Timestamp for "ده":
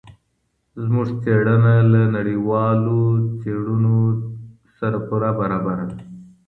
5.89-5.97